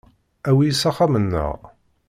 Awi-iyi 0.49 0.73
s 0.79 0.83
axxam-nneɣ. 0.89 1.57